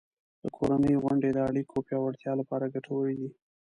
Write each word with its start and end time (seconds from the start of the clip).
د 0.43 0.45
کورنۍ 0.57 0.93
غونډې 1.03 1.29
د 1.33 1.37
اړیکو 1.49 1.85
پیاوړتیا 1.87 2.31
لپاره 2.41 2.71
ګټورې 2.75 3.13
دي. 3.19 3.29